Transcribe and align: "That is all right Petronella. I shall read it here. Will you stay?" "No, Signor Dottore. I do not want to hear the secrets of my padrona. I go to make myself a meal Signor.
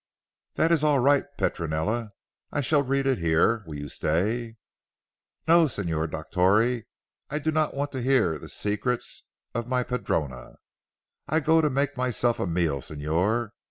"That 0.55 0.71
is 0.71 0.83
all 0.83 0.97
right 0.97 1.25
Petronella. 1.37 2.09
I 2.51 2.61
shall 2.61 2.81
read 2.81 3.05
it 3.05 3.19
here. 3.19 3.63
Will 3.67 3.75
you 3.75 3.87
stay?" 3.87 4.55
"No, 5.47 5.67
Signor 5.67 6.07
Dottore. 6.07 6.85
I 7.29 7.37
do 7.37 7.51
not 7.51 7.75
want 7.75 7.91
to 7.91 8.01
hear 8.01 8.39
the 8.39 8.49
secrets 8.49 9.21
of 9.53 9.67
my 9.67 9.83
padrona. 9.83 10.55
I 11.27 11.39
go 11.39 11.61
to 11.61 11.69
make 11.69 11.95
myself 11.97 12.39
a 12.39 12.47
meal 12.47 12.81
Signor. 12.81 13.53